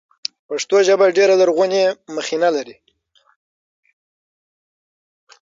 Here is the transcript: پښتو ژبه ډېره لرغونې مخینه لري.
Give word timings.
پښتو 0.47 0.77
ژبه 0.87 1.05
ډېره 1.17 1.33
لرغونې 1.41 1.83
مخینه 2.15 2.49
لري. 2.55 2.75